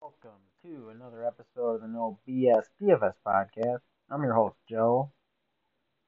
Welcome 0.00 0.40
to 0.62 0.88
another 0.88 1.26
episode 1.26 1.74
of 1.74 1.80
the 1.82 1.86
No 1.86 2.18
BS 2.26 2.62
DFS 2.80 3.12
podcast. 3.26 3.80
I'm 4.10 4.22
your 4.22 4.32
host, 4.32 4.56
Joe. 4.66 5.12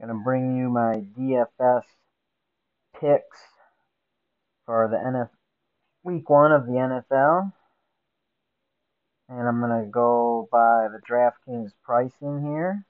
I'm 0.01 0.09
gonna 0.09 0.21
bring 0.25 0.57
you 0.57 0.71
my 0.71 1.05
DFS 1.15 1.83
picks 2.99 3.39
for 4.65 4.89
the 4.91 4.97
NF 4.97 5.29
week 6.05 6.31
one 6.31 6.53
of 6.53 6.65
the 6.65 6.73
NFL. 6.73 7.53
And 9.29 9.47
I'm 9.47 9.61
gonna 9.61 9.85
go 9.85 10.49
by 10.51 10.89
the 10.89 11.01
DraftKings 11.07 11.73
pricing 11.85 12.41
here. 12.47 12.87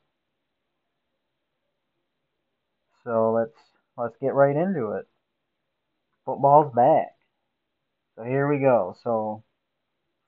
So 3.02 3.32
let's 3.32 3.58
let's 3.98 4.16
get 4.20 4.34
right 4.34 4.54
into 4.54 4.92
it. 4.92 5.08
Football's 6.24 6.72
back. 6.72 7.16
So 8.14 8.22
here 8.22 8.46
we 8.46 8.60
go. 8.60 8.94
So 9.02 9.42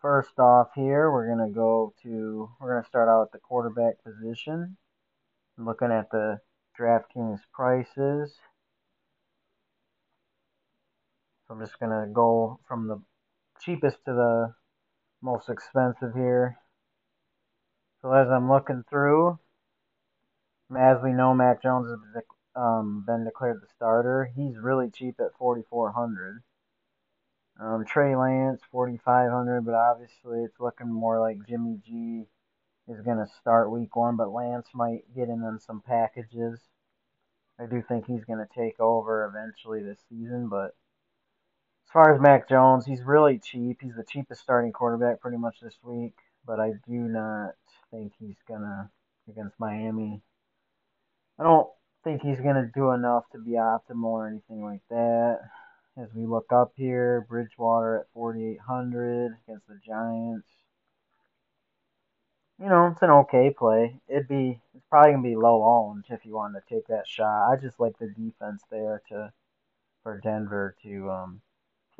First 0.04 0.38
off 0.38 0.68
here, 0.74 1.10
we're 1.10 1.34
going 1.34 1.48
to 1.48 1.54
go 1.54 1.94
to, 2.02 2.50
we're 2.60 2.72
going 2.72 2.82
to 2.82 2.86
start 2.86 3.08
out 3.08 3.22
at 3.22 3.32
the 3.32 3.38
quarterback 3.38 4.04
position. 4.04 4.76
Looking 5.56 5.90
at 5.90 6.10
the 6.10 6.40
DraftKings 6.78 7.40
prices. 7.54 8.34
So 11.48 11.54
I'm 11.54 11.60
just 11.60 11.80
going 11.80 11.90
to 11.90 12.12
go 12.12 12.60
from 12.68 12.86
the 12.86 13.00
cheapest 13.62 13.96
to 14.04 14.12
the 14.12 14.54
most 15.22 15.48
expensive 15.48 16.12
here. 16.12 16.58
So 18.02 18.12
as 18.12 18.28
I'm 18.28 18.50
looking 18.50 18.84
through, 18.90 19.38
as 20.78 20.98
we 21.02 21.14
know, 21.14 21.32
Mac 21.32 21.62
Jones 21.62 21.88
has 21.88 22.22
um, 22.54 23.04
been 23.06 23.24
declared 23.24 23.62
the 23.62 23.68
starter. 23.74 24.30
He's 24.36 24.58
really 24.58 24.90
cheap 24.90 25.14
at 25.18 25.34
4,400. 25.38 26.42
Um, 27.60 27.84
Trey 27.84 28.16
Lance, 28.16 28.60
4,500, 28.72 29.64
but 29.64 29.74
obviously 29.74 30.42
it's 30.42 30.58
looking 30.58 30.92
more 30.92 31.20
like 31.20 31.46
Jimmy 31.46 31.78
G 31.86 32.24
is 32.88 33.00
going 33.00 33.18
to 33.18 33.28
start 33.40 33.70
week 33.70 33.94
one, 33.94 34.16
but 34.16 34.32
Lance 34.32 34.66
might 34.74 35.04
get 35.14 35.28
in 35.28 35.42
on 35.42 35.60
some 35.60 35.80
packages. 35.80 36.58
I 37.58 37.66
do 37.66 37.82
think 37.86 38.06
he's 38.06 38.24
going 38.24 38.40
to 38.40 38.60
take 38.60 38.80
over 38.80 39.24
eventually 39.24 39.82
this 39.82 40.00
season, 40.08 40.48
but 40.48 40.74
as 41.86 41.92
far 41.92 42.12
as 42.12 42.20
Mac 42.20 42.48
Jones, 42.48 42.84
he's 42.84 43.02
really 43.02 43.38
cheap. 43.38 43.78
He's 43.80 43.94
the 43.94 44.04
cheapest 44.04 44.42
starting 44.42 44.72
quarterback 44.72 45.20
pretty 45.20 45.38
much 45.38 45.60
this 45.62 45.78
week, 45.84 46.14
but 46.44 46.58
I 46.58 46.72
do 46.88 46.94
not 46.96 47.52
think 47.92 48.12
he's 48.18 48.42
going 48.48 48.62
to, 48.62 48.90
against 49.30 49.60
Miami, 49.60 50.20
I 51.38 51.44
don't 51.44 51.68
think 52.02 52.22
he's 52.22 52.40
going 52.40 52.56
to 52.56 52.70
do 52.74 52.90
enough 52.90 53.24
to 53.30 53.38
be 53.38 53.52
optimal 53.52 54.04
or 54.04 54.26
anything 54.28 54.62
like 54.62 54.82
that 54.90 55.38
as 55.96 56.08
we 56.14 56.26
look 56.26 56.52
up 56.52 56.72
here, 56.76 57.24
Bridgewater 57.28 58.00
at 58.00 58.06
4,800 58.14 59.36
against 59.46 59.66
the 59.68 59.78
Giants. 59.84 60.48
You 62.58 62.68
know, 62.68 62.88
it's 62.92 63.02
an 63.02 63.10
okay 63.10 63.50
play. 63.50 64.00
It'd 64.08 64.28
be, 64.28 64.60
it's 64.74 64.84
probably 64.88 65.12
gonna 65.12 65.22
be 65.22 65.36
low 65.36 65.64
owned 65.64 66.04
if 66.08 66.24
you 66.24 66.34
wanted 66.34 66.60
to 66.60 66.74
take 66.74 66.86
that 66.88 67.06
shot. 67.06 67.50
I 67.50 67.56
just 67.56 67.78
like 67.78 67.98
the 67.98 68.08
defense 68.08 68.62
there 68.70 69.02
to, 69.08 69.32
for 70.02 70.20
Denver 70.20 70.76
to, 70.82 71.10
um, 71.10 71.40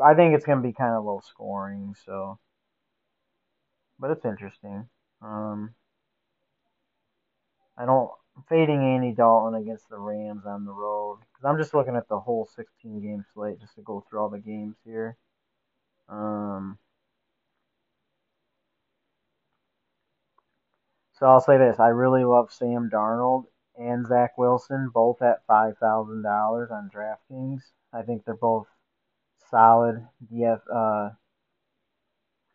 I 0.00 0.14
think 0.14 0.34
it's 0.34 0.46
gonna 0.46 0.60
be 0.60 0.72
kind 0.72 0.94
of 0.94 1.04
low 1.04 1.20
scoring. 1.24 1.94
So, 2.04 2.38
but 3.98 4.10
it's 4.10 4.24
interesting. 4.24 4.88
Um, 5.22 5.74
I 7.76 7.86
don't 7.86 8.10
fading 8.48 8.82
Andy 8.82 9.12
Dalton 9.12 9.60
against 9.60 9.88
the 9.88 9.98
Rams 9.98 10.44
on 10.46 10.64
the 10.64 10.72
road 10.72 11.20
because 11.20 11.44
I'm 11.44 11.58
just 11.58 11.74
looking 11.74 11.96
at 11.96 12.08
the 12.08 12.20
whole 12.20 12.48
16 12.56 13.00
game 13.00 13.24
slate 13.34 13.60
just 13.60 13.74
to 13.76 13.82
go 13.82 14.04
through 14.08 14.20
all 14.20 14.28
the 14.28 14.38
games 14.38 14.76
here. 14.84 15.16
Um, 16.08 16.78
so 21.18 21.26
I'll 21.26 21.40
say 21.40 21.58
this: 21.58 21.80
I 21.80 21.88
really 21.88 22.24
love 22.24 22.52
Sam 22.52 22.90
Darnold 22.92 23.44
and 23.76 24.06
Zach 24.06 24.36
Wilson, 24.38 24.90
both 24.92 25.22
at 25.22 25.44
five 25.46 25.78
thousand 25.78 26.22
dollars 26.22 26.70
on 26.70 26.90
DraftKings. 26.94 27.62
I 27.92 28.02
think 28.02 28.24
they're 28.24 28.34
both 28.34 28.66
solid 29.50 30.06
DF 30.32 30.60
uh, 30.72 31.10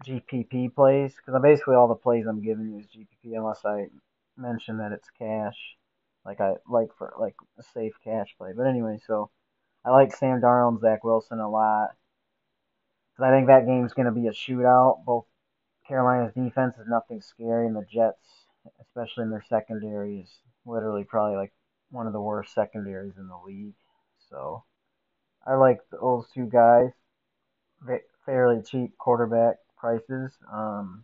GPP 0.05 0.73
plays 0.73 1.13
because 1.15 1.41
basically 1.41 1.75
all 1.75 1.87
the 1.87 1.95
plays 1.95 2.25
I'm 2.25 2.41
giving 2.41 2.67
you 2.67 2.79
is 2.79 2.87
GPP 2.87 3.35
unless 3.37 3.65
I 3.65 3.87
mention 4.39 4.77
that 4.77 4.91
it's 4.91 5.09
cash 5.17 5.55
like 6.25 6.41
I 6.41 6.53
like 6.67 6.89
for 6.97 7.13
like 7.19 7.35
a 7.57 7.63
safe 7.73 7.93
cash 8.03 8.35
play. 8.37 8.51
But 8.55 8.67
anyway, 8.67 8.99
so 9.05 9.31
I 9.85 9.91
like 9.91 10.15
Sam 10.15 10.41
Darnold 10.41 10.73
and 10.73 10.81
Zach 10.81 11.03
Wilson 11.03 11.39
a 11.39 11.49
lot. 11.49 11.89
Cause 13.17 13.25
I 13.25 13.31
think 13.31 13.47
that 13.47 13.65
game's 13.65 13.93
going 13.93 14.05
to 14.05 14.11
be 14.11 14.27
a 14.27 14.31
shootout. 14.31 15.03
Both 15.05 15.25
Carolina's 15.87 16.33
defense 16.33 16.75
is 16.77 16.87
nothing 16.87 17.21
scary, 17.21 17.67
and 17.67 17.75
the 17.75 17.85
Jets, 17.91 18.45
especially 18.81 19.23
in 19.23 19.31
their 19.31 19.43
secondary, 19.49 20.19
is 20.19 20.29
literally 20.65 21.03
probably 21.03 21.35
like 21.35 21.53
one 21.89 22.07
of 22.07 22.13
the 22.13 22.21
worst 22.21 22.53
secondaries 22.53 23.17
in 23.17 23.27
the 23.27 23.39
league. 23.45 23.75
So 24.29 24.63
I 25.45 25.55
like 25.55 25.79
those 25.91 26.27
two 26.33 26.45
guys. 26.45 26.91
Fairly 28.25 28.61
cheap 28.61 28.95
quarterback 28.99 29.55
prices. 29.77 30.31
Um, 30.53 31.03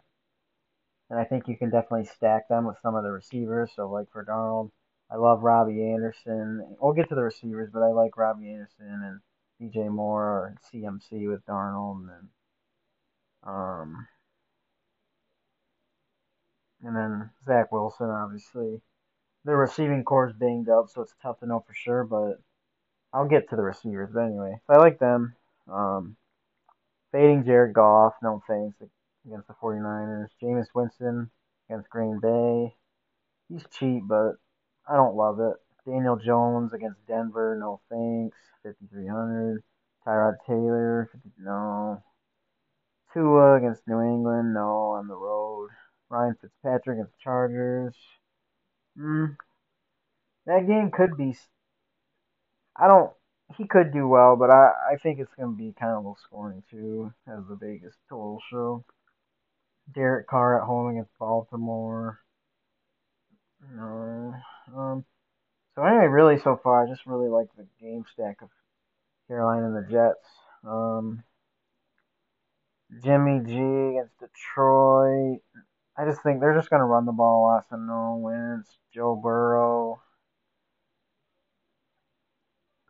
and 1.15 1.21
I 1.21 1.27
think 1.29 1.47
you 1.47 1.55
can 1.55 1.69
definitely 1.69 2.07
stack 2.07 2.49
them 2.49 2.65
with 2.65 2.75
some 2.81 2.95
of 2.95 3.03
the 3.03 3.09
receivers. 3.09 3.71
So, 3.73 3.89
like 3.89 4.11
for 4.11 4.25
Darnold, 4.25 4.71
I 5.09 5.15
love 5.15 5.43
Robbie 5.43 5.81
Anderson. 5.81 6.75
We'll 6.77 6.91
get 6.91 7.07
to 7.07 7.15
the 7.15 7.23
receivers, 7.23 7.69
but 7.71 7.83
I 7.83 7.93
like 7.93 8.17
Robbie 8.17 8.51
Anderson 8.51 9.21
and 9.61 9.71
DJ 9.73 9.89
Moore 9.89 10.23
or 10.23 10.55
CMC 10.73 11.29
with 11.29 11.45
Darnold 11.45 12.09
and 12.09 12.27
um 13.47 14.07
and 16.83 16.95
then 16.95 17.29
Zach 17.45 17.71
Wilson 17.71 18.09
obviously. 18.09 18.81
The 19.45 19.55
receiving 19.55 20.03
corps 20.03 20.27
is 20.27 20.33
banged 20.33 20.67
up, 20.67 20.89
so 20.89 21.01
it's 21.01 21.15
tough 21.21 21.39
to 21.39 21.45
know 21.45 21.63
for 21.65 21.73
sure, 21.73 22.03
but 22.03 22.41
I'll 23.13 23.27
get 23.27 23.49
to 23.49 23.55
the 23.55 23.61
receivers. 23.61 24.09
But 24.13 24.25
anyway, 24.25 24.59
I 24.67 24.77
like 24.77 24.99
them. 24.99 25.35
Um, 25.71 26.17
fading 27.13 27.45
Jared 27.45 27.73
Goff, 27.73 28.15
no 28.21 28.41
thanks, 28.47 28.75
against 29.25 29.47
the 29.47 29.53
49ers. 29.53 30.27
Jameis 30.41 30.67
Winston 30.73 31.29
against 31.69 31.89
Green 31.89 32.19
Bay. 32.19 32.75
He's 33.49 33.65
cheap, 33.71 34.03
but 34.07 34.33
I 34.87 34.95
don't 34.95 35.15
love 35.15 35.39
it. 35.39 35.55
Daniel 35.85 36.15
Jones 36.17 36.73
against 36.73 37.05
Denver, 37.07 37.57
no 37.59 37.81
thanks. 37.89 38.37
5,300. 38.63 39.63
Tyrod 40.05 40.35
Taylor, 40.45 41.09
50, 41.11 41.29
no. 41.39 42.03
Tua 43.13 43.55
against 43.55 43.87
New 43.87 44.01
England, 44.01 44.53
no, 44.53 44.97
on 44.97 45.07
the 45.07 45.15
road. 45.15 45.69
Ryan 46.09 46.35
Fitzpatrick 46.39 46.99
against 46.99 47.19
Chargers. 47.19 47.95
Mm, 48.97 49.35
that 50.45 50.67
game 50.67 50.91
could 50.91 51.17
be. 51.17 51.35
I 52.75 52.87
don't. 52.87 53.11
He 53.57 53.67
could 53.67 53.93
do 53.93 54.07
well, 54.07 54.35
but 54.35 54.49
I, 54.49 54.71
I 54.93 54.97
think 54.97 55.19
it's 55.19 55.33
going 55.35 55.55
to 55.55 55.57
be 55.57 55.73
kind 55.79 55.93
of 55.93 56.03
low 56.03 56.15
scoring 56.25 56.63
too, 56.69 57.13
as 57.27 57.43
the 57.47 57.55
Vegas 57.55 57.93
total 58.09 58.41
show. 58.49 58.83
Derek 59.93 60.27
Carr 60.27 60.61
at 60.61 60.65
home 60.65 60.89
against 60.89 61.17
Baltimore. 61.19 62.19
No. 63.73 64.33
Um, 64.75 65.05
so 65.75 65.83
anyway, 65.83 66.05
really 66.05 66.39
so 66.39 66.59
far, 66.61 66.85
I 66.85 66.89
just 66.89 67.05
really 67.05 67.29
like 67.29 67.47
the 67.55 67.67
game 67.79 68.05
stack 68.11 68.41
of 68.41 68.49
Carolina 69.27 69.67
and 69.67 69.75
the 69.75 69.91
Jets. 69.91 70.27
Um, 70.63 71.23
Jimmy 73.03 73.41
G 73.45 73.53
against 73.53 74.19
Detroit. 74.19 75.39
I 75.97 76.05
just 76.05 76.21
think 76.23 76.39
they're 76.39 76.55
just 76.55 76.69
gonna 76.69 76.85
run 76.85 77.05
the 77.05 77.11
ball 77.11 77.45
off 77.45 77.65
and 77.71 77.87
no 77.87 78.19
wins. 78.21 78.67
Joe 78.93 79.15
Burrow. 79.15 80.01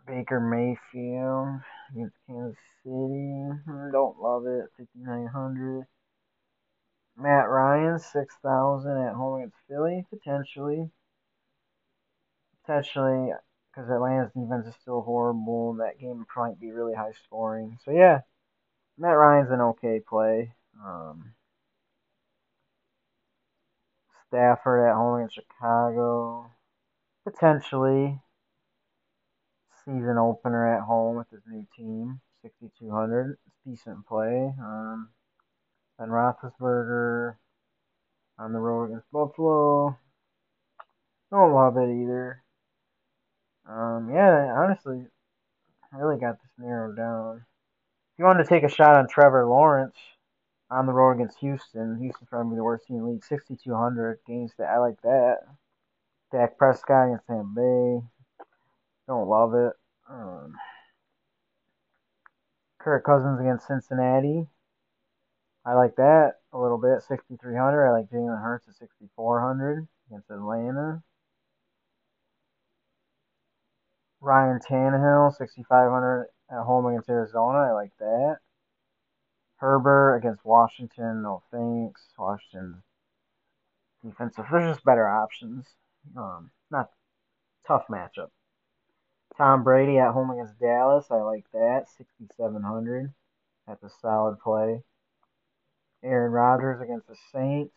Baker 0.07 0.39
Mayfield 0.39 1.61
against 1.91 2.16
Kansas 2.28 2.57
City. 2.84 3.50
Don't 3.91 4.19
love 4.19 4.45
it. 4.45 4.69
5,900. 4.78 5.88
Matt 7.17 7.50
Ryan, 7.50 8.00
6,000 8.00 8.97
at 8.97 9.14
home 9.14 9.40
against 9.40 9.58
Philly, 9.67 10.06
potentially 10.09 10.90
potentially 12.66 13.32
because 13.70 13.90
Atlanta's 13.90 14.32
defense 14.34 14.67
is 14.67 14.76
still 14.82 15.02
horrible. 15.02 15.72
And 15.72 15.79
that 15.79 16.00
game 16.00 16.26
might 16.35 16.59
be 16.59 16.72
really 16.72 16.94
high 16.94 17.14
scoring. 17.26 17.78
So 17.84 17.91
yeah, 17.91 18.22
Matt 18.97 19.17
Ryan's 19.17 19.52
an 19.52 19.62
okay 19.62 20.00
play. 20.00 20.53
Um, 20.84 21.34
Stafford 24.28 24.90
at 24.90 24.96
home 24.96 25.22
in 25.22 25.29
Chicago, 25.29 26.52
potentially 27.23 28.20
season 29.85 30.17
opener 30.17 30.76
at 30.76 30.84
home 30.84 31.17
with 31.17 31.29
his 31.29 31.44
new 31.47 31.66
team, 31.78 32.20
6,200. 32.41 33.38
It's 33.46 33.56
decent 33.66 34.06
play. 34.08 34.52
Um, 34.59 35.09
Ben 35.97 36.09
Roethlisberger 36.09 37.35
on 38.37 38.53
the 38.53 38.59
road 38.59 38.85
against 38.85 39.11
Buffalo. 39.11 39.97
Don't 41.31 41.53
love 41.53 41.77
it 41.77 41.89
either. 41.89 42.43
Um, 43.67 44.11
yeah, 44.13 44.53
honestly, 44.57 45.05
I 45.93 45.97
really 45.97 46.19
got 46.19 46.41
this 46.41 46.51
narrowed 46.57 46.97
down. 46.97 47.37
If 48.13 48.19
you 48.19 48.25
wanted 48.25 48.43
to 48.43 48.49
take 48.49 48.63
a 48.63 48.69
shot 48.69 48.95
on 48.95 49.07
Trevor 49.07 49.45
Lawrence, 49.45 49.97
on 50.69 50.85
the 50.85 50.93
road 50.93 51.11
against 51.11 51.39
Houston. 51.39 51.97
Houston's 51.99 52.29
probably 52.29 52.55
the 52.55 52.63
worst 52.63 52.87
team 52.87 52.97
in 52.97 53.03
the 53.03 53.09
league. 53.09 53.25
6,200 53.25 54.19
games. 54.27 54.51
That 54.57 54.69
I 54.69 54.79
like 54.79 55.01
that. 55.01 55.39
Dak 56.31 56.57
Prescott 56.57 57.07
against 57.07 57.27
Tampa 57.27 57.49
Bay. 57.55 58.07
Don't 59.07 59.29
love 59.29 59.53
it. 59.53 59.73
Um, 60.09 60.55
Kirk 62.79 63.05
Cousins 63.05 63.39
against 63.39 63.67
Cincinnati. 63.67 64.47
I 65.66 65.73
like 65.73 65.96
that 65.96 66.35
a 66.53 66.59
little 66.59 66.78
bit. 66.78 67.02
6,300. 67.02 67.88
I 67.88 67.91
like 67.91 68.09
Jalen 68.09 68.41
Hurts 68.41 68.67
at 68.67 68.76
6,400 68.76 69.88
against 70.08 70.29
Atlanta. 70.29 71.02
Ryan 74.22 74.59
Tannehill, 74.59 75.35
6,500 75.35 76.28
at 76.52 76.64
home 76.64 76.85
against 76.85 77.09
Arizona. 77.09 77.59
I 77.59 77.72
like 77.72 77.91
that. 78.00 78.38
Herbert 79.58 80.17
against 80.17 80.46
Washington. 80.46 81.23
No 81.23 81.41
thanks. 81.52 82.02
Washington 82.17 82.84
defensive. 84.03 84.46
There's 84.52 84.76
just 84.76 84.85
better 84.85 85.08
options. 85.08 85.67
Um, 86.16 86.52
not 86.70 86.91
tough 87.67 87.85
matchup. 87.90 88.29
Tom 89.38 89.64
Brady 89.64 89.97
at 89.97 90.14
home 90.14 90.29
against 90.29 90.59
Dallas. 90.59 91.08
I 91.09 91.22
like 91.22 91.46
that. 91.53 91.85
6,700. 91.97 93.14
That's 93.67 93.84
a 93.84 93.90
solid 94.02 94.40
play. 94.40 94.84
Aaron 96.05 96.31
Rodgers 96.31 96.81
against 96.81 97.07
the 97.07 97.16
Saints 97.34 97.75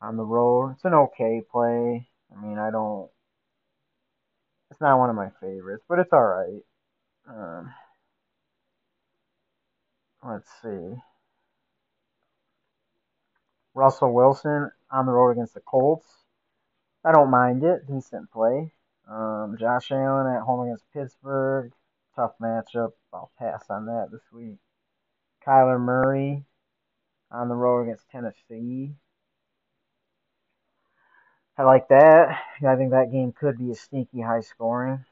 on 0.00 0.16
the 0.16 0.24
road. 0.24 0.72
It's 0.72 0.84
an 0.84 0.94
okay 0.94 1.42
play. 1.50 2.06
I 2.30 2.40
mean, 2.40 2.58
I 2.58 2.70
don't. 2.70 3.08
It's 4.70 4.80
not 4.80 4.98
one 4.98 5.10
of 5.10 5.16
my 5.16 5.30
favorites, 5.40 5.84
but 5.88 5.98
it's 5.98 6.12
all 6.12 6.24
right. 6.24 6.62
Um, 7.28 7.72
let's 10.22 10.50
see. 10.62 10.96
Russell 13.74 14.12
Wilson 14.12 14.70
on 14.90 15.06
the 15.06 15.12
road 15.12 15.30
against 15.30 15.54
the 15.54 15.60
Colts. 15.60 16.06
I 17.04 17.12
don't 17.12 17.30
mind 17.30 17.64
it. 17.64 17.86
Decent 17.86 18.30
play. 18.30 18.72
Um, 19.10 19.56
Josh 19.58 19.90
Allen 19.90 20.34
at 20.34 20.42
home 20.42 20.66
against 20.66 20.84
Pittsburgh. 20.92 21.72
Tough 22.16 22.32
matchup. 22.40 22.92
I'll 23.12 23.32
pass 23.38 23.64
on 23.70 23.86
that 23.86 24.08
this 24.12 24.22
week. 24.32 24.58
Kyler 25.46 25.80
Murray 25.80 26.44
on 27.34 27.48
the 27.48 27.54
road 27.54 27.82
against 27.82 28.08
Tennessee. 28.10 28.94
I 31.56 31.62
like 31.62 31.88
that. 31.88 32.38
I 32.66 32.76
think 32.76 32.90
that 32.90 33.12
game 33.12 33.32
could 33.32 33.58
be 33.58 33.70
a 33.70 33.74
sneaky 33.74 34.20
high 34.20 34.40
scoring. 34.40 35.04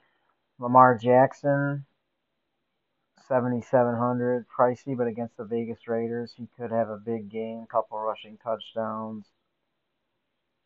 Lamar 0.58 0.96
Jackson, 0.96 1.84
7,700, 3.28 4.46
pricey, 4.48 4.96
but 4.96 5.06
against 5.06 5.36
the 5.36 5.44
Vegas 5.44 5.86
Raiders, 5.86 6.32
he 6.36 6.48
could 6.56 6.70
have 6.70 6.88
a 6.88 6.96
big 6.96 7.30
game, 7.30 7.66
couple 7.70 7.98
rushing 7.98 8.38
touchdowns. 8.38 9.26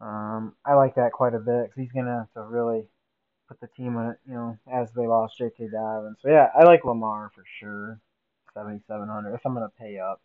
Um, 0.00 0.54
I 0.64 0.74
like 0.74 0.94
that 0.96 1.12
quite 1.12 1.34
a 1.34 1.38
bit 1.38 1.64
because 1.64 1.82
he's 1.82 1.92
gonna 1.92 2.18
have 2.18 2.32
to 2.34 2.42
really 2.42 2.86
put 3.48 3.60
the 3.60 3.68
team 3.68 3.96
on 3.96 4.10
it, 4.10 4.18
you 4.26 4.34
know, 4.34 4.58
as 4.70 4.90
they 4.92 5.06
lost 5.06 5.38
J.K. 5.38 5.68
Dobbins. 5.72 6.18
So 6.20 6.28
yeah, 6.28 6.48
I 6.58 6.64
like 6.64 6.84
Lamar 6.84 7.30
for 7.34 7.44
sure, 7.60 8.00
7,700. 8.52 9.34
If 9.34 9.46
I'm 9.46 9.54
gonna 9.54 9.70
pay 9.78 9.98
up, 9.98 10.20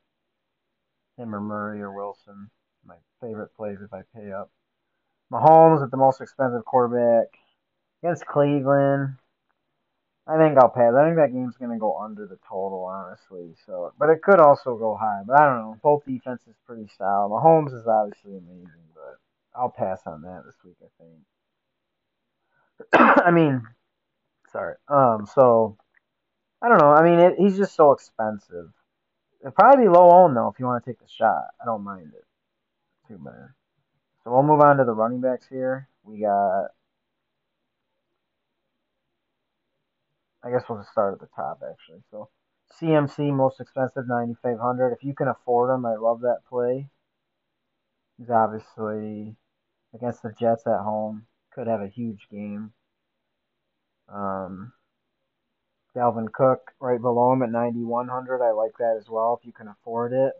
him 1.18 1.36
or 1.36 1.42
Murray 1.42 1.82
or 1.82 1.92
Wilson, 1.92 2.50
my 2.86 2.96
favorite 3.22 3.56
plays 3.56 3.80
if 3.82 3.94
I 3.94 4.02
pay 4.16 4.32
up. 4.32 4.50
Mahomes 5.32 5.84
at 5.84 5.92
the 5.92 5.98
most 5.98 6.22
expensive 6.22 6.66
quarterback 6.66 7.28
against 8.04 8.26
Cleveland. 8.26 9.16
I 10.28 10.38
think 10.38 10.58
I'll 10.58 10.70
pass. 10.70 10.94
I 10.94 11.06
think 11.06 11.18
that 11.18 11.34
game's 11.34 11.58
gonna 11.58 11.80
go 11.80 11.98
under 11.98 12.28
the 12.28 12.38
total, 12.48 12.86
honestly. 12.86 13.56
So, 13.66 13.94
but 13.98 14.10
it 14.10 14.22
could 14.22 14.40
also 14.40 14.78
go 14.78 14.96
high. 14.96 15.22
But 15.26 15.40
I 15.40 15.46
don't 15.48 15.58
know. 15.58 15.78
Both 15.82 16.06
defenses 16.06 16.56
pretty 16.66 16.88
solid. 16.98 17.30
Mahomes 17.30 17.74
is 17.74 17.88
obviously 17.88 18.38
amazing, 18.38 18.88
but 18.94 19.18
I'll 19.56 19.70
pass 19.70 20.02
on 20.06 20.22
that 20.22 20.44
this 20.46 20.56
week. 20.64 20.78
I 20.82 21.04
think. 21.04 21.24
I 23.26 23.32
mean, 23.32 23.64
sorry. 24.52 24.76
Um. 24.88 25.26
So, 25.34 25.78
I 26.62 26.70
don't 26.70 26.78
know. 26.78 26.92
I 26.92 27.04
mean, 27.04 27.20
it, 27.20 27.36
he's 27.38 27.58
just 27.58 27.76
so 27.76 27.92
expensive. 27.92 28.72
It'll 29.42 29.52
probably 29.52 29.86
be 29.86 29.90
low 29.90 30.10
on 30.10 30.34
though 30.34 30.50
if 30.50 30.60
you 30.60 30.66
want 30.66 30.84
to 30.86 30.90
take 30.90 31.00
the 31.00 31.08
shot. 31.08 31.46
I 31.62 31.66
don't 31.66 31.84
mind 31.84 32.12
it 32.16 32.26
too 33.08 33.18
bad. 33.18 33.50
So 34.24 34.32
we'll 34.32 34.44
move 34.44 34.62
on 34.62 34.78
to 34.78 34.84
the 34.84 34.94
running 34.94 35.22
backs 35.22 35.48
here. 35.50 35.88
We 36.04 36.22
got 36.22 36.68
I 40.44 40.52
guess 40.52 40.64
we'll 40.68 40.80
just 40.80 40.92
start 40.92 41.14
at 41.14 41.20
the 41.20 41.30
top 41.36 41.62
actually. 41.68 42.02
So 42.12 42.30
CMC 42.80 43.34
most 43.34 43.60
expensive 43.60 44.08
9500. 44.08 44.94
If 44.94 45.04
you 45.04 45.14
can 45.14 45.28
afford 45.28 45.74
him, 45.74 45.86
I 45.86 45.96
love 45.96 46.22
that 46.22 46.42
play. 46.48 46.88
He's 48.18 48.30
obviously 48.30 49.36
against 49.94 50.22
the 50.22 50.34
Jets 50.40 50.68
at 50.68 50.80
home. 50.80 51.26
Could 51.54 51.68
have 51.68 51.82
a 51.82 51.88
huge 51.88 52.28
game. 52.32 52.74
Um, 54.08 54.74
Dalvin 55.96 56.32
Cook 56.32 56.72
right 56.80 57.02
below 57.02 57.34
him 57.34 57.44
at 57.44 57.52
9100. 57.52 58.42
I 58.42 58.52
like 58.52 58.78
that 58.80 58.98
as 58.98 59.10
well 59.10 59.38
if 59.40 59.46
you 59.46 59.54
can 59.54 59.68
afford 59.68 60.14
it. 60.14 60.34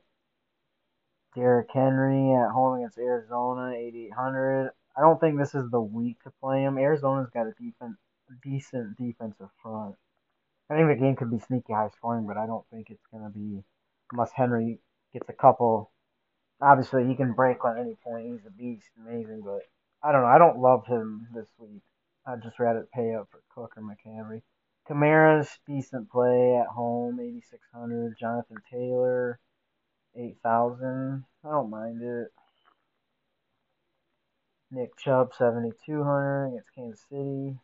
Derrick 1.36 1.70
Henry 1.74 2.34
at 2.34 2.52
home 2.52 2.80
against 2.80 2.98
Arizona 2.98 3.74
8800. 3.74 4.72
I 4.98 5.02
don't 5.02 5.20
think 5.20 5.38
this 5.38 5.56
is 5.56 5.70
the 5.70 5.82
week 5.82 6.22
to 6.24 6.32
play 6.42 6.64
him. 6.64 6.78
Arizona's 6.78 7.30
got 7.34 7.48
a 7.48 7.54
defense 7.60 7.98
decent 8.44 8.98
defensive 8.98 9.50
front. 9.62 9.96
I 10.70 10.76
think 10.76 10.88
the 10.88 10.96
game 10.96 11.16
could 11.16 11.32
be 11.32 11.40
sneaky 11.40 11.74
high 11.74 11.90
scoring, 11.90 12.28
but 12.28 12.38
I 12.38 12.46
don't 12.46 12.66
think 12.72 12.90
it's 12.90 13.06
going 13.12 13.24
to 13.24 13.30
be 13.30 13.64
unless 14.12 14.32
Henry 14.32 14.80
gets 15.14 15.30
a 15.30 15.34
couple. 15.34 15.92
Obviously, 16.62 17.06
he 17.08 17.16
can 17.16 17.34
break 17.34 17.64
on 17.66 17.78
any 17.78 17.96
point. 18.04 18.28
He's 18.28 18.46
a 18.46 18.52
beast, 18.52 18.90
amazing, 18.98 19.42
but 19.44 19.62
I 20.04 20.12
don't 20.12 20.22
know. 20.22 20.28
I 20.28 20.38
don't 20.38 20.60
love 20.60 20.86
him 20.86 21.28
this 21.34 21.48
week. 21.58 21.82
I'd 22.26 22.44
just 22.44 22.60
rather 22.60 22.88
pay 22.94 23.16
up 23.16 23.30
for 23.32 23.42
Cook 23.54 23.74
or 23.76 23.84
McCaffrey. 23.84 24.42
Kamara's 24.90 25.50
decent 25.68 26.10
play 26.10 26.58
at 26.58 26.68
home, 26.68 27.20
8,600. 27.20 28.18
Jonathan 28.18 28.58
Taylor, 28.70 29.40
8,000. 30.16 31.24
I 31.44 31.50
don't 31.50 31.70
mind 31.70 32.02
it. 32.02 32.28
Nick 34.72 34.98
Chubb, 34.98 35.34
7,200 35.38 36.48
against 36.48 36.74
Kansas 36.74 37.06
City. 37.10 37.60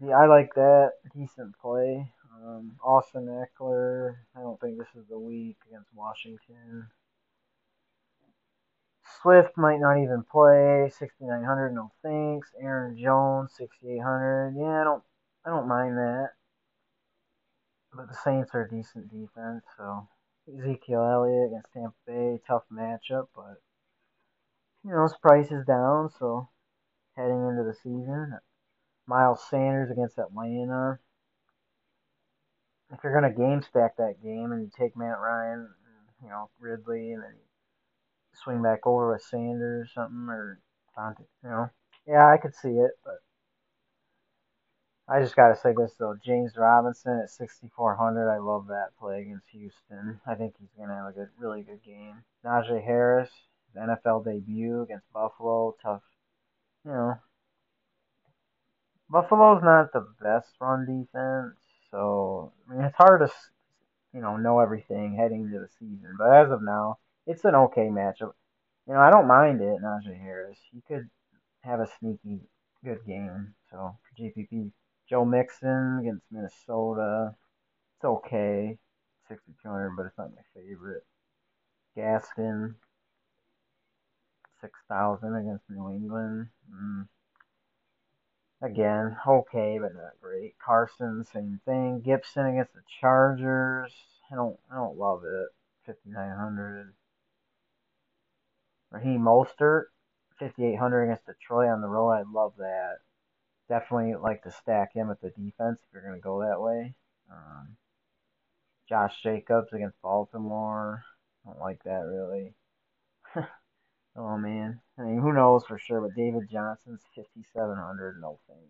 Yeah, 0.00 0.16
I 0.16 0.26
like 0.26 0.54
that. 0.54 0.92
Decent 1.14 1.54
play. 1.60 2.10
Um, 2.42 2.76
Austin 2.82 3.26
Ekeler. 3.26 4.16
I 4.34 4.40
don't 4.40 4.58
think 4.60 4.78
this 4.78 4.94
is 4.96 5.06
the 5.10 5.18
week 5.18 5.56
against 5.68 5.90
Washington. 5.94 6.88
Swift 9.20 9.56
might 9.58 9.80
not 9.80 9.98
even 9.98 10.22
play. 10.22 10.90
6,900. 10.98 11.74
No 11.74 11.90
thanks. 12.02 12.48
Aaron 12.60 12.96
Jones. 12.96 13.52
6,800. 13.58 14.54
Yeah, 14.56 14.80
I 14.80 14.84
don't. 14.84 15.02
I 15.44 15.50
don't 15.50 15.68
mind 15.68 15.96
that. 15.96 16.30
But 17.92 18.08
the 18.08 18.14
Saints 18.14 18.50
are 18.54 18.62
a 18.64 18.70
decent 18.70 19.10
defense, 19.10 19.64
so 19.76 20.06
Ezekiel 20.48 21.02
Elliott 21.02 21.48
against 21.48 21.72
Tampa 21.72 21.94
Bay, 22.06 22.40
tough 22.46 22.62
matchup, 22.72 23.28
but 23.34 23.60
you 24.84 24.90
know 24.90 25.02
his 25.02 25.16
price 25.20 25.50
is 25.50 25.66
down, 25.66 26.10
so 26.18 26.48
heading 27.16 27.46
into 27.48 27.64
the 27.64 27.74
season, 27.74 28.38
Miles 29.06 29.42
Sanders 29.48 29.90
against 29.90 30.18
Atlanta. 30.18 30.98
If 32.92 33.00
you're 33.02 33.14
gonna 33.14 33.32
game 33.32 33.62
stack 33.62 33.96
that 33.96 34.22
game 34.22 34.52
and 34.52 34.62
you 34.62 34.70
take 34.76 34.96
Matt 34.96 35.18
Ryan, 35.18 35.60
and, 35.60 35.68
you 36.22 36.28
know 36.28 36.48
Ridley, 36.60 37.12
and 37.12 37.22
then 37.22 37.34
swing 38.34 38.62
back 38.62 38.86
over 38.86 39.12
with 39.12 39.22
Sanders 39.22 39.88
or 39.88 39.92
something, 39.92 40.28
or 40.28 40.60
you 41.42 41.48
know, 41.50 41.70
yeah, 42.06 42.28
I 42.28 42.36
could 42.36 42.54
see 42.54 42.68
it, 42.68 42.92
but 43.04 43.18
I 45.10 45.20
just 45.20 45.34
gotta 45.34 45.56
say 45.56 45.74
this 45.76 45.92
though, 45.98 46.14
James 46.24 46.52
Robinson 46.56 47.18
at 47.22 47.30
6,400. 47.30 48.30
I 48.30 48.38
love 48.38 48.68
that 48.68 48.96
play 49.00 49.22
against 49.22 49.48
Houston. 49.50 50.20
I 50.24 50.36
think 50.36 50.54
he's 50.60 50.70
gonna 50.78 50.94
have 50.94 51.06
a 51.08 51.12
good, 51.12 51.28
really 51.36 51.62
good 51.62 51.82
game. 51.84 52.22
Najee 52.44 52.84
Harris, 52.84 53.30
NFL 53.76 54.24
debut 54.24 54.82
against 54.82 55.12
Buffalo, 55.12 55.74
tough, 55.82 56.02
you 56.84 56.92
know, 56.92 57.14
Buffalo's 59.10 59.64
not 59.64 59.92
the 59.92 60.06
best 60.22 60.50
run 60.60 60.86
defense, 60.86 61.56
so 61.90 62.52
I 62.68 62.74
mean 62.74 62.84
it's 62.84 62.96
hard 62.96 63.20
to 63.20 63.34
you 64.14 64.20
know 64.20 64.36
know 64.36 64.60
everything 64.60 65.16
heading 65.16 65.42
into 65.42 65.58
the 65.58 65.68
season. 65.80 66.14
But 66.16 66.32
as 66.32 66.52
of 66.52 66.62
now, 66.62 66.98
it's 67.26 67.44
an 67.44 67.56
okay 67.56 67.88
matchup. 67.88 68.34
You 68.86 68.94
know 68.94 69.00
I 69.00 69.10
don't 69.10 69.26
mind 69.26 69.60
it, 69.60 69.82
Najee 69.82 70.20
Harris. 70.20 70.58
He 70.72 70.80
could 70.86 71.10
have 71.62 71.80
a 71.80 71.88
sneaky 71.98 72.42
good 72.84 73.04
game. 73.04 73.54
So 73.72 73.96
for 73.98 74.22
GPP, 74.22 74.70
Joe 75.10 75.24
Mixon 75.24 75.98
against 76.00 76.24
Minnesota, 76.30 77.34
it's 77.96 78.04
okay, 78.04 78.78
sixty 79.28 79.52
two 79.60 79.68
hundred, 79.68 79.96
but 79.96 80.06
it's 80.06 80.16
not 80.16 80.30
my 80.30 80.42
favorite. 80.54 81.04
Six 84.60 84.78
thousand 84.88 85.34
against 85.34 85.68
New 85.68 85.90
England. 85.90 86.46
Mm. 86.72 87.08
Again, 88.62 89.16
okay, 89.26 89.78
but 89.80 89.94
not 89.94 90.20
great. 90.20 90.54
Carson, 90.64 91.24
same 91.32 91.60
thing. 91.64 92.02
Gibson 92.02 92.46
against 92.46 92.74
the 92.74 92.82
Chargers. 93.00 93.92
I 94.30 94.36
don't, 94.36 94.58
I 94.70 94.76
don't 94.76 94.96
love 94.96 95.24
it. 95.24 95.48
5,900. 95.86 96.92
Raheem 98.92 99.22
Mostert, 99.22 99.86
5,800 100.38 101.04
against 101.04 101.26
Detroit 101.26 101.70
on 101.70 101.80
the 101.80 101.88
road. 101.88 102.10
I 102.10 102.22
love 102.30 102.52
that. 102.58 102.98
Definitely 103.70 104.16
like 104.16 104.42
to 104.42 104.50
stack 104.50 104.92
him 104.92 105.10
at 105.10 105.22
the 105.22 105.30
defense 105.30 105.80
if 105.80 105.92
you're 105.92 106.02
going 106.02 106.14
to 106.14 106.20
go 106.20 106.40
that 106.40 106.60
way. 106.60 106.94
Um, 107.30 107.76
Josh 108.88 109.14
Jacobs 109.22 109.72
against 109.72 110.02
Baltimore. 110.02 111.04
Don't 111.46 111.60
like 111.60 111.82
that 111.84 112.02
really. 112.04 112.52
oh 114.16 114.36
man. 114.36 114.80
I 114.98 115.02
mean, 115.02 115.20
who 115.20 115.32
knows 115.32 115.64
for 115.66 115.78
sure? 115.78 116.00
But 116.00 116.16
David 116.16 116.50
Johnson's 116.50 117.02
5,700. 117.14 118.20
No 118.20 118.40
thanks. 118.48 118.64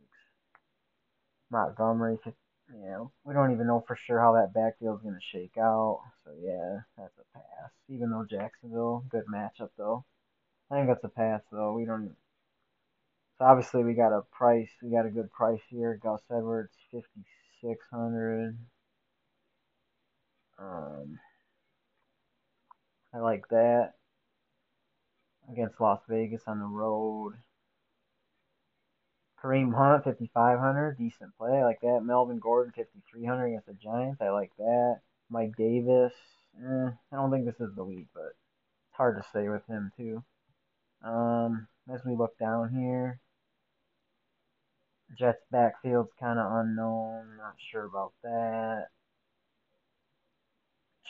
Montgomery, 1.51 2.19
yeah, 2.79 3.05
we 3.25 3.35
don't 3.35 3.53
even 3.53 3.67
know 3.67 3.83
for 3.87 3.97
sure 3.97 4.21
how 4.21 4.35
that 4.35 4.55
backfield's 4.55 5.03
going 5.03 5.15
to 5.17 5.21
shake 5.21 5.57
out. 5.59 6.01
So 6.25 6.33
yeah, 6.41 6.81
that's 6.97 7.19
a 7.19 7.39
pass. 7.39 7.71
Even 7.89 8.11
though 8.11 8.25
Jacksonville, 8.29 9.05
good 9.09 9.25
matchup 9.27 9.71
though. 9.77 10.05
I 10.71 10.77
think 10.77 10.89
that's 10.89 11.05
a 11.05 11.09
pass 11.09 11.43
though. 11.51 11.73
We 11.73 11.85
don't. 11.85 12.15
So 13.41 13.47
obviously 13.47 13.83
we 13.85 13.95
got 13.95 14.13
a 14.13 14.21
price. 14.31 14.69
We 14.83 14.91
got 14.91 15.07
a 15.07 15.11
good 15.11 15.33
price 15.33 15.63
here. 15.71 15.99
Gus 16.03 16.21
Edwards, 16.31 16.75
5,600. 16.93 18.59
Um, 20.59 21.19
I 23.15 23.19
like 23.21 23.49
that 23.49 23.95
against 25.51 25.81
Las 25.81 26.01
Vegas 26.07 26.43
on 26.47 26.59
the 26.59 26.67
road. 26.67 27.33
Kareem 29.43 29.75
Hunt, 29.75 30.05
5,500, 30.05 30.99
decent 30.99 31.35
play. 31.39 31.61
I 31.61 31.65
like 31.65 31.81
that. 31.81 32.03
Melvin 32.05 32.41
Gordon, 32.41 32.75
5,300 32.77 33.47
against 33.47 33.69
the 33.69 33.73
Giants. 33.73 34.21
I 34.21 34.29
like 34.29 34.53
that. 34.59 35.01
Mike 35.31 35.57
Davis, 35.57 36.13
eh, 36.63 36.91
I 37.11 37.17
don't 37.17 37.31
think 37.31 37.47
this 37.47 37.67
is 37.67 37.75
the 37.75 37.85
week, 37.85 38.09
but 38.15 38.35
it's 38.35 38.97
hard 38.99 39.17
to 39.17 39.27
say 39.33 39.49
with 39.49 39.67
him, 39.67 39.93
too. 39.97 40.23
Um, 41.03 41.69
as 41.91 42.05
we 42.05 42.15
look 42.15 42.39
down 42.39 42.69
here, 42.75 43.19
Jets 45.19 45.43
backfield's 45.53 46.13
kind 46.19 46.39
of 46.39 46.51
unknown. 46.53 47.37
Not 47.39 47.55
sure 47.71 47.85
about 47.85 48.13
that. 48.23 48.89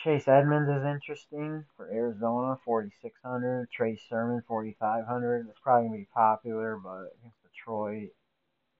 Chase 0.03 0.27
Edmonds 0.27 0.69
is 0.69 0.83
interesting 0.83 1.63
for 1.77 1.91
Arizona, 1.91 2.57
4,600. 2.65 3.69
Trey 3.71 3.99
Sermon, 4.09 4.41
4,500. 4.47 5.47
It's 5.49 5.59
probably 5.59 5.89
going 5.89 5.99
to 5.99 6.03
be 6.03 6.09
popular, 6.13 6.79
but 6.83 7.13
against 7.19 7.37
Detroit, 7.43 8.09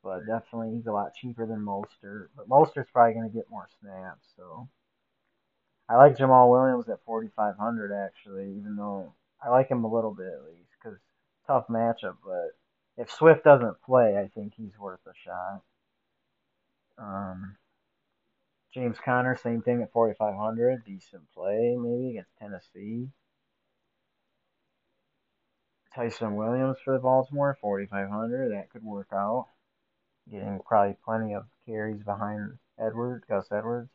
but 0.03 0.25
definitely 0.25 0.75
he's 0.75 0.87
a 0.87 0.91
lot 0.91 1.13
cheaper 1.13 1.45
than 1.45 1.59
Mostert. 1.59 2.29
But 2.35 2.49
Mostert's 2.49 2.89
probably 2.91 3.13
going 3.13 3.29
to 3.29 3.35
get 3.35 3.51
more 3.51 3.67
snaps, 3.79 4.27
so. 4.35 4.67
I 5.91 5.97
like 5.97 6.17
Jamaal 6.17 6.49
Williams 6.49 6.87
at 6.87 7.03
4,500 7.05 7.91
actually, 7.91 8.55
even 8.57 8.77
though 8.77 9.13
I 9.43 9.49
like 9.49 9.67
him 9.69 9.83
a 9.83 9.93
little 9.93 10.13
bit 10.13 10.27
at 10.27 10.45
least 10.49 10.69
because 10.81 10.97
tough 11.45 11.67
matchup. 11.67 12.15
But 12.23 12.55
if 12.97 13.11
Swift 13.11 13.43
doesn't 13.43 13.81
play, 13.81 14.17
I 14.17 14.27
think 14.27 14.53
he's 14.55 14.77
worth 14.77 14.99
a 15.07 15.13
shot. 15.25 15.61
Um, 16.97 17.57
James 18.73 18.97
Conner, 19.03 19.35
same 19.35 19.61
thing 19.61 19.81
at 19.81 19.91
4,500, 19.91 20.85
decent 20.85 21.23
play 21.33 21.75
maybe 21.77 22.11
against 22.11 22.37
Tennessee. 22.37 23.09
Ty'Son 25.95 26.35
Williams 26.35 26.77
for 26.83 26.93
the 26.93 26.99
Baltimore, 26.99 27.57
4,500, 27.59 28.51
that 28.51 28.69
could 28.69 28.83
work 28.83 29.09
out 29.11 29.47
getting 30.29 30.59
probably 30.65 30.95
plenty 31.03 31.33
of 31.33 31.45
carries 31.65 32.03
behind 32.03 32.57
Edwards, 32.79 33.25
Gus 33.27 33.51
Edwards. 33.51 33.89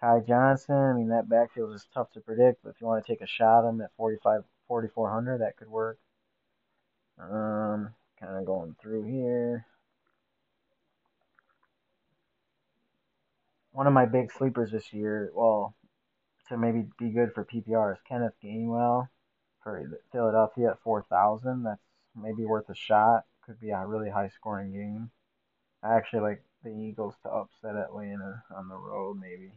Ty 0.00 0.20
Johnson, 0.26 0.74
I 0.74 0.92
mean, 0.94 1.08
that 1.08 1.28
backfield 1.28 1.74
is 1.74 1.86
tough 1.92 2.10
to 2.12 2.20
predict, 2.20 2.62
but 2.62 2.70
if 2.70 2.80
you 2.80 2.86
want 2.86 3.04
to 3.04 3.12
take 3.12 3.20
a 3.20 3.26
shot 3.26 3.64
at 3.64 3.68
him 3.68 3.80
at 3.82 3.90
45, 3.96 4.44
4,400, 4.66 5.40
that 5.40 5.56
could 5.56 5.68
work. 5.68 5.98
Um, 7.18 7.94
kind 8.40 8.48
of 8.48 8.54
going 8.54 8.76
through 8.80 9.04
here. 9.04 9.66
One 13.72 13.86
of 13.86 13.92
my 13.92 14.06
big 14.06 14.32
sleepers 14.32 14.72
this 14.72 14.92
year, 14.92 15.30
well, 15.34 15.74
to 16.48 16.56
maybe 16.56 16.86
be 16.98 17.10
good 17.10 17.32
for 17.34 17.44
PPR 17.44 17.92
is 17.92 18.00
Kenneth 18.08 18.34
Gainwell 18.44 19.08
for 19.62 20.00
Philadelphia 20.12 20.70
at 20.70 20.82
4,000. 20.82 21.62
That's 21.62 21.80
maybe 22.20 22.44
worth 22.44 22.68
a 22.68 22.74
shot. 22.74 23.24
Could 23.46 23.60
be 23.60 23.70
a 23.70 23.86
really 23.86 24.10
high 24.10 24.28
scoring 24.28 24.72
game. 24.72 25.10
I 25.82 25.94
actually 25.94 26.20
like 26.20 26.42
the 26.64 26.70
Eagles 26.70 27.14
to 27.22 27.30
upset 27.30 27.76
Atlanta 27.76 28.42
on 28.54 28.68
the 28.68 28.76
road, 28.76 29.18
maybe 29.20 29.52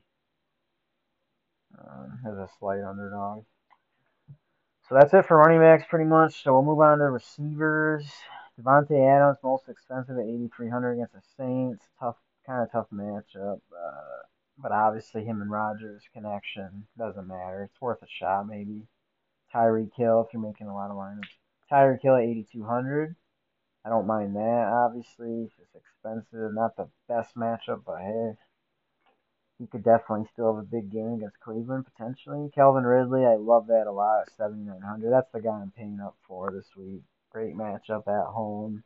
um, 1.78 2.20
as 2.28 2.38
a 2.38 2.48
slight 2.60 2.82
underdog. 2.82 3.44
So 4.88 4.96
that's 4.96 5.14
it 5.14 5.26
for 5.26 5.38
running 5.38 5.60
backs, 5.60 5.86
pretty 5.90 6.06
much. 6.06 6.44
So 6.44 6.54
we'll 6.54 6.64
move 6.64 6.80
on 6.80 7.00
to 7.00 7.06
receivers. 7.06 8.06
Davante 8.60 8.92
Adams, 8.92 9.40
most 9.44 9.68
expensive 9.68 10.18
at 10.18 10.26
8,300 10.26 10.94
against 10.94 11.14
the 11.14 11.22
Saints. 11.38 11.88
Tough, 12.00 12.18
kind 12.46 12.62
of 12.62 12.72
tough 12.72 12.88
matchup. 12.94 13.62
Uh, 13.72 14.22
but 14.60 14.72
obviously, 14.72 15.26
him 15.26 15.42
and 15.42 15.50
Rodgers' 15.50 16.08
connection 16.14 16.86
doesn't 16.98 17.28
matter. 17.28 17.64
It's 17.64 17.82
worth 17.82 18.04
a 18.04 18.08
shot, 18.08 18.48
maybe. 18.48 18.88
Tyreek 19.52 19.92
Hill, 19.96 20.22
if 20.22 20.34
you're 20.34 20.42
making 20.42 20.68
a 20.68 20.76
lot 20.76 20.92
of 20.92 20.98
lineups. 20.98 21.34
Tyreek 21.72 22.02
Hill 22.02 22.16
at 22.16 22.24
8,200. 22.24 23.16
I 23.86 23.90
don't 23.90 24.08
mind 24.08 24.36
that, 24.36 24.68
obviously. 24.72 25.52
It's 25.60 25.76
expensive, 25.76 26.54
not 26.54 26.76
the 26.78 26.90
best 27.08 27.36
matchup, 27.36 27.84
but 27.86 28.02
hey, 28.02 28.38
he 29.58 29.66
could 29.66 29.84
definitely 29.84 30.28
still 30.32 30.54
have 30.54 30.64
a 30.64 30.68
big 30.68 30.92
game 30.92 31.14
against 31.14 31.40
Cleveland, 31.40 31.86
potentially. 31.86 32.50
Calvin 32.54 32.84
Ridley, 32.84 33.26
I 33.26 33.36
love 33.36 33.68
that 33.68 33.88
a 33.88 33.92
lot 33.92 34.30
7,900. 34.38 35.12
That's 35.12 35.32
the 35.32 35.42
guy 35.42 35.50
I'm 35.52 35.72
paying 35.72 36.00
up 36.00 36.16
for 36.28 36.52
this 36.52 36.70
week. 36.78 37.04
Great 37.34 37.56
matchup 37.56 38.08
at 38.08 38.32
home. 38.32 38.84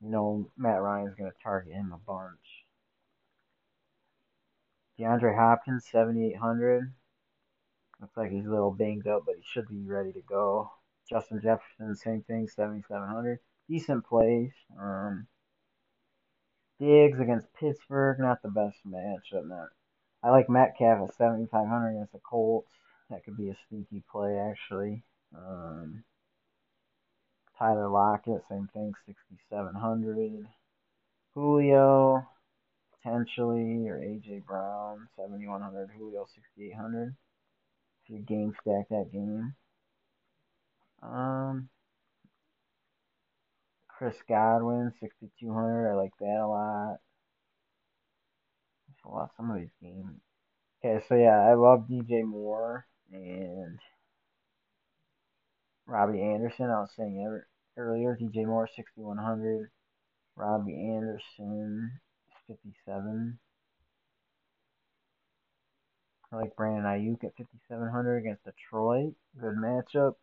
You 0.00 0.10
know, 0.10 0.50
Matt 0.56 0.82
Ryan's 0.82 1.14
going 1.14 1.30
to 1.30 1.42
target 1.42 1.72
him 1.72 1.92
a 1.94 1.98
bunch. 1.98 2.64
DeAndre 4.98 5.36
Hopkins, 5.36 5.86
7,800. 5.90 6.92
Looks 8.00 8.16
like 8.16 8.30
he's 8.30 8.46
a 8.46 8.50
little 8.50 8.72
banged 8.72 9.06
up, 9.06 9.22
but 9.24 9.36
he 9.36 9.42
should 9.44 9.68
be 9.68 9.84
ready 9.86 10.12
to 10.12 10.22
go. 10.28 10.72
Justin 11.08 11.40
Jefferson, 11.40 11.94
same 11.94 12.22
thing, 12.22 12.48
7,700 12.48 13.38
decent 13.68 14.04
plays. 14.06 14.52
Um, 14.78 15.26
Diggs 16.78 17.20
against 17.20 17.52
Pittsburgh, 17.54 18.18
not 18.18 18.42
the 18.42 18.50
best 18.50 18.78
matchup. 18.86 19.46
Not. 19.46 19.68
I 20.22 20.30
like 20.30 20.48
Metcalf 20.48 21.08
at 21.08 21.14
7,500 21.16 21.90
against 21.90 22.12
the 22.12 22.18
Colts. 22.18 22.70
That 23.10 23.24
could 23.24 23.36
be 23.36 23.50
a 23.50 23.56
sneaky 23.68 24.02
play, 24.10 24.38
actually. 24.38 25.04
Um, 25.36 26.04
Tyler 27.62 27.88
Lockett, 27.88 28.42
same 28.50 28.68
thing, 28.74 28.92
6,700. 29.06 30.48
Julio, 31.32 32.26
potentially, 32.96 33.88
or 33.88 34.00
AJ 34.00 34.44
Brown, 34.44 35.06
7,100. 35.14 35.90
Julio, 35.96 36.26
6,800. 36.34 37.14
If 38.04 38.10
you 38.10 38.18
game 38.18 38.52
stack 38.60 38.88
that 38.88 39.12
game. 39.12 39.54
Um, 41.04 41.68
Chris 43.86 44.16
Godwin, 44.28 44.92
6,200. 44.98 45.88
I 45.88 45.94
like 45.94 46.18
that 46.18 46.40
a 46.42 46.48
lot. 46.48 46.96
There's 48.88 49.04
a 49.04 49.08
lot 49.08 49.30
some 49.36 49.52
of 49.52 49.58
these 49.58 49.70
games. 49.80 50.18
Okay, 50.84 51.04
so 51.08 51.14
yeah, 51.14 51.38
I 51.38 51.54
love 51.54 51.86
DJ 51.88 52.24
Moore 52.24 52.86
and 53.12 53.78
Robbie 55.86 56.22
Anderson. 56.22 56.66
I 56.66 56.80
was 56.80 56.90
saying 56.96 57.42
earlier, 57.76 58.16
DJ 58.20 58.46
Moore, 58.46 58.68
6,100. 58.74 59.70
Robbie 60.36 60.72
Anderson, 60.72 62.00
57. 62.46 63.38
I 66.32 66.36
like 66.36 66.56
Brandon 66.56 66.84
Aiyuk 66.84 67.24
at 67.24 67.36
5,700 67.36 68.18
against 68.18 68.44
Detroit. 68.44 69.14
Good 69.38 69.56
matchup. 69.56 70.14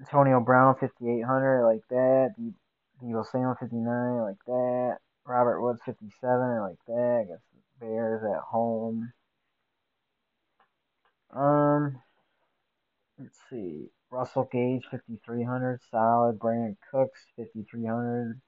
Antonio 0.00 0.40
Brown, 0.40 0.74
5,800. 0.78 1.60
I 1.62 1.64
like 1.64 1.88
that. 1.88 2.34
De- 2.36 2.54
Samuel, 3.00 3.56
59. 3.58 3.88
I 3.88 4.22
like 4.22 4.44
that. 4.46 4.98
Robert 5.24 5.62
Woods, 5.62 5.80
57. 5.86 6.12
I 6.30 6.60
like 6.60 6.78
that. 6.86 7.22
Against 7.24 7.44
the 7.80 7.86
Bears 7.86 8.22
at 8.24 8.42
home. 8.42 9.12
Um, 11.30 11.98
let's 13.18 13.38
see. 13.48 13.88
Russell 14.12 14.48
Gage, 14.52 14.84
5,300. 14.90 15.80
Solid. 15.90 16.38
Brandin 16.38 16.76
Cooks, 16.92 17.26
5,300. 17.36 18.40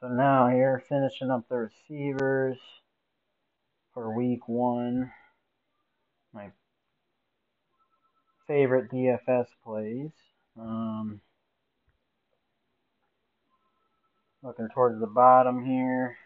So 0.00 0.08
now 0.08 0.48
here, 0.48 0.82
finishing 0.86 1.30
up 1.30 1.48
the 1.48 1.56
receivers 1.56 2.58
for 3.94 4.14
week 4.14 4.46
one 4.46 5.10
my 6.34 6.50
favorite 8.46 8.90
DFS 8.90 9.46
plays. 9.64 10.10
Um, 10.60 11.20
looking 14.42 14.68
towards 14.74 15.00
the 15.00 15.06
bottom 15.06 15.64
here. 15.64 16.16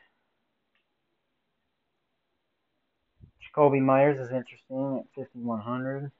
Jakobi 3.55 3.81
Meyers 3.81 4.19
is 4.19 4.31
interesting 4.31 5.05
at 5.05 5.15
5,100. 5.15 6.11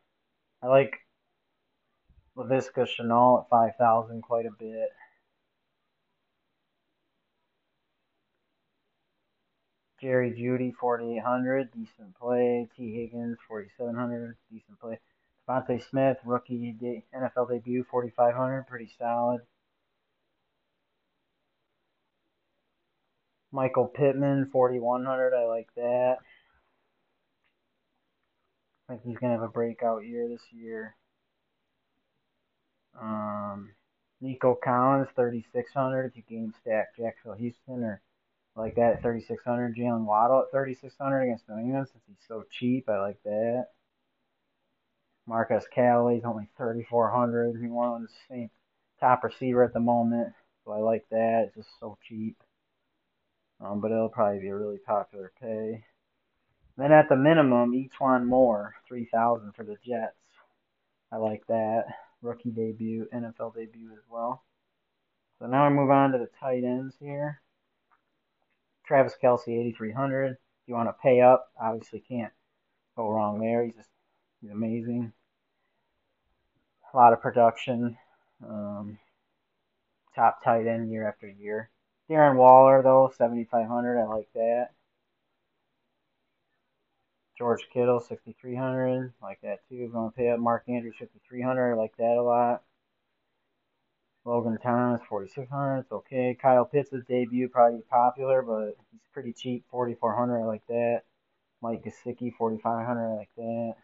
I 0.63 0.67
like 0.67 0.99
Laviska 2.37 2.87
Shenault 2.87 3.43
at 3.43 3.51
5,000 3.51 4.23
quite 4.23 4.47
a 4.47 4.51
bit. 4.59 4.89
Jerry 10.01 10.31
Jeudy, 10.31 10.73
4,800, 10.75 11.73
decent 11.73 12.15
play. 12.21 12.69
Tee 12.77 12.95
Higgins, 12.95 13.37
4,700, 13.49 14.37
decent 14.51 14.79
play. 14.81 15.01
DeVonta 15.49 15.83
Smith, 15.91 16.19
rookie 16.25 16.77
NFL 17.15 17.51
debut, 17.51 17.85
4,500, 17.91 18.67
pretty 18.67 18.91
solid. 18.99 19.41
Michael 23.51 23.87
Pittman, 23.87 24.51
4,100, 24.53 25.35
I 25.35 25.47
like 25.47 25.69
that. 25.75 26.19
I 28.89 28.95
think 28.95 29.03
he's 29.05 29.19
to 29.19 29.29
have 29.29 29.43
a 29.43 29.49
breakout 29.49 30.05
year 30.05 30.29
this 30.29 30.43
year. 30.51 30.97
Um, 33.01 33.71
Nico 34.21 34.55
Collins, 34.63 35.09
3,600, 35.15 36.07
if 36.07 36.17
you 36.17 36.23
game 36.29 36.55
stack 36.61 36.97
Jacksonville 36.97 37.39
Houston 37.39 37.85
or 37.85 38.01
like 38.59 38.75
that 38.75 38.95
at 38.95 39.03
3,600. 39.03 39.77
Jaylen 39.77 40.05
Waddle 40.05 40.41
at 40.41 40.51
3,600 40.51 41.23
against 41.23 41.49
New 41.49 41.59
England 41.59 41.87
since 41.93 42.03
he's 42.07 42.17
so 42.27 42.45
cheap. 42.51 42.89
I 42.89 42.99
like 42.99 43.23
that. 43.25 43.69
Marquez 45.27 45.65
Callaway's 45.73 46.25
only 46.25 46.49
3,400. 46.57 47.61
New 47.61 47.73
Orleans 47.73 48.11
Saints 48.29 48.55
top 48.99 49.23
receiver 49.23 49.63
at 49.63 49.73
the 49.73 49.81
moment, 49.81 50.33
so 50.65 50.73
I 50.73 50.79
like 50.79 51.07
that. 51.11 51.45
It's 51.47 51.55
just 51.55 51.69
so 51.79 51.97
cheap. 52.09 52.37
Um, 53.61 53.81
but 53.81 53.91
it'll 53.93 54.09
probably 54.09 54.41
be 54.41 54.49
a 54.49 54.57
really 54.57 54.79
popular 54.79 55.33
pay. 55.41 55.85
Then 56.79 56.93
at 56.93 57.09
the 57.09 57.17
minimum, 57.17 57.73
E'Twaun 57.73 58.25
Moore, 58.25 58.77
3,000 58.87 59.53
for 59.53 59.65
the 59.65 59.77
Jets. 59.85 60.15
I 61.11 61.17
like 61.17 61.45
that. 61.49 61.87
Rookie 62.23 62.53
debut, 62.53 63.09
NFL 63.13 63.57
debut 63.57 63.91
as 63.93 64.05
well. 64.09 64.45
So 65.41 65.47
now 65.47 65.65
I 65.65 65.71
move 65.71 65.91
on 65.91 66.13
to 66.13 66.19
the 66.19 66.31
tight 66.39 66.63
ends 66.63 66.95
here. 67.01 67.43
Travis 68.87 69.15
Kelce, 69.21 69.49
8,300. 69.49 70.31
If 70.33 70.39
you 70.67 70.75
want 70.75 70.89
to 70.89 71.03
pay 71.03 71.21
up, 71.21 71.51
obviously 71.61 71.99
can't 71.99 72.33
go 72.97 73.09
wrong 73.09 73.41
there. 73.41 73.65
He's 73.65 73.75
just 73.75 73.91
he's 74.41 74.51
amazing. 74.53 75.13
A 76.95 76.97
lot 76.97 77.13
of 77.13 77.21
production. 77.21 77.99
Um, 78.49 78.99
top 80.15 80.45
tight 80.45 80.69
end 80.69 80.93
year 80.93 81.09
after 81.09 81.29
year. 81.29 81.71
Darren 82.09 82.37
Waller, 82.37 82.83
though, 82.83 83.13
7,500. 83.17 84.01
I 84.01 84.05
like 84.07 84.29
that. 84.35 84.71
George 87.39 87.69
Kittle, 87.73 88.01
6,300. 88.01 89.15
Like 89.23 89.41
that, 89.43 89.61
too. 89.69 89.89
Want 89.95 90.15
to 90.15 90.19
pay 90.19 90.31
up, 90.31 90.41
Mark 90.41 90.65
Andrews, 90.69 90.97
5,300. 90.99 91.73
I 91.73 91.77
like 91.77 91.97
that 91.97 92.17
a 92.19 92.23
lot. 92.23 92.63
Logan 94.25 94.59
Thomas, 94.63 95.01
4,600. 95.09 95.79
It's 95.79 95.93
okay. 95.93 96.37
Kyle 96.41 96.65
Pitts' 96.65 96.91
debut 97.09 97.49
probably 97.49 97.81
popular, 97.89 98.43
but 98.43 98.77
he's 98.91 99.01
pretty 99.13 99.33
cheap, 99.33 99.65
4,400. 99.71 100.41
I 100.43 100.45
like 100.45 100.67
that. 100.67 101.03
Mike 101.63 101.85
Gesicki, 101.85 102.35
4,500. 102.37 103.13
I 103.13 103.17
like 103.17 103.31
that. 103.37 103.75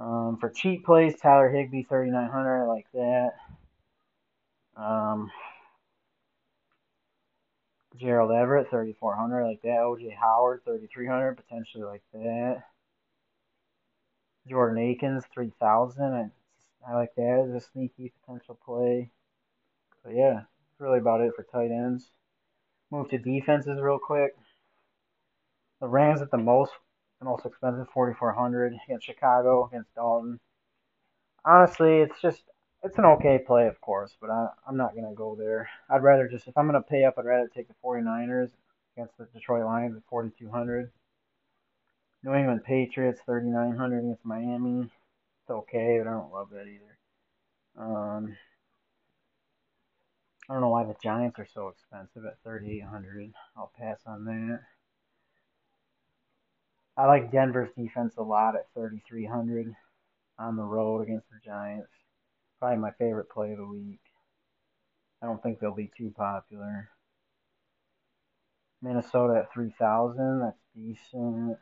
Um, 0.00 0.38
for 0.40 0.48
cheap 0.48 0.86
plays, 0.86 1.16
Tyler 1.20 1.50
Higbee, 1.50 1.82
3,900. 1.82 2.62
I 2.62 2.66
like 2.66 2.86
that. 2.94 3.32
Um, 4.76 5.30
Gerald 7.96 8.32
Everett, 8.32 8.70
3,400. 8.70 9.44
Like 9.44 9.62
that. 9.62 9.80
OJ 9.80 10.14
Howard, 10.16 10.62
3,300. 10.64 11.36
Potentially 11.36 11.84
like 11.84 12.02
that. 12.12 12.64
Jordan 14.46 14.78
Akins, 14.78 15.24
3,000. 15.32 16.30
I 16.88 16.94
like 16.94 17.14
that 17.16 17.46
as 17.48 17.54
a 17.54 17.66
sneaky 17.72 18.12
potential 18.20 18.58
play. 18.64 19.10
But 20.02 20.14
yeah, 20.14 20.34
that's 20.34 20.80
really 20.80 20.98
about 20.98 21.20
it 21.20 21.32
for 21.34 21.42
tight 21.42 21.70
ends. 21.70 22.10
Move 22.90 23.10
to 23.10 23.18
defenses 23.18 23.80
real 23.80 23.98
quick. 23.98 24.34
The 25.80 25.88
Rams 25.88 26.22
at 26.22 26.30
the 26.30 26.38
most, 26.38 26.72
the 27.18 27.26
most 27.26 27.44
expensive, 27.44 27.88
4,400 27.92 28.74
against 28.86 29.06
Chicago, 29.06 29.66
against 29.66 29.94
Dalton. 29.94 30.40
Honestly, 31.44 31.98
it's 31.98 32.20
just 32.20 32.42
it's 32.82 32.98
an 32.98 33.04
okay 33.04 33.38
play, 33.38 33.66
of 33.66 33.80
course, 33.80 34.16
but 34.20 34.30
I, 34.30 34.48
I'm 34.66 34.76
not 34.76 34.94
gonna 34.94 35.14
go 35.14 35.34
there. 35.34 35.68
I'd 35.90 36.02
rather 36.02 36.28
just 36.28 36.48
if 36.48 36.56
I'm 36.56 36.66
gonna 36.66 36.82
pay 36.82 37.04
up, 37.04 37.14
I'd 37.18 37.24
rather 37.24 37.48
take 37.48 37.68
the 37.68 37.74
49ers 37.84 38.50
against 38.96 39.16
the 39.18 39.26
Detroit 39.34 39.64
Lions 39.64 39.96
at 39.96 40.02
4,200. 40.08 40.90
New 42.24 42.34
England 42.34 42.64
Patriots 42.64 43.20
3,900 43.26 43.98
against 43.98 44.24
Miami 44.24 44.90
it's 45.48 45.54
okay, 45.56 45.98
but 45.98 46.10
I 46.10 46.12
don't 46.12 46.32
love 46.32 46.50
that 46.50 46.66
either. 46.66 46.98
Um, 47.78 48.36
I 50.48 50.52
don't 50.52 50.60
know 50.60 50.68
why 50.68 50.84
the 50.84 50.94
Giants 51.02 51.38
are 51.38 51.46
so 51.46 51.68
expensive 51.68 52.26
at 52.26 52.42
3,800. 52.44 53.32
I'll 53.56 53.72
pass 53.78 53.98
on 54.06 54.26
that. 54.26 54.60
I 56.98 57.06
like 57.06 57.32
Denver's 57.32 57.70
defense 57.78 58.14
a 58.18 58.22
lot 58.22 58.56
at 58.56 58.66
3,300 58.74 59.74
on 60.38 60.56
the 60.56 60.62
road 60.62 61.00
against 61.00 61.30
the 61.30 61.38
Giants. 61.42 61.88
Probably 62.58 62.78
my 62.78 62.90
favorite 62.92 63.30
play 63.30 63.52
of 63.52 63.58
the 63.58 63.66
week. 63.66 64.00
I 65.22 65.26
don't 65.26 65.42
think 65.42 65.58
they'll 65.58 65.74
be 65.74 65.90
too 65.96 66.12
popular. 66.16 66.88
Minnesota 68.82 69.40
at 69.40 69.52
3,000. 69.52 70.40
That's 70.40 70.56
decent 70.74 71.58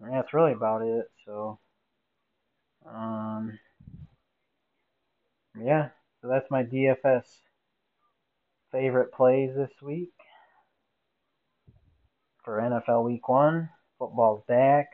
that's 0.00 0.34
really 0.34 0.52
about 0.52 0.82
it. 0.82 1.10
So, 1.24 1.58
um, 2.86 3.58
yeah, 5.60 5.88
so 6.20 6.28
that's 6.28 6.50
my 6.50 6.62
DFS 6.62 7.24
favorite 8.72 9.12
plays 9.12 9.54
this 9.56 9.70
week 9.82 10.12
for 12.44 12.60
NFL 12.60 13.04
Week 13.04 13.28
One. 13.28 13.70
Football's 13.98 14.42
back. 14.46 14.86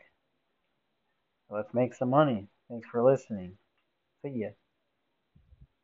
Let's 1.49 1.73
make 1.73 1.93
some 1.93 2.09
money. 2.09 2.47
Thanks 2.69 2.87
for 2.89 3.03
listening. 3.03 3.57
Ya. 4.23 4.55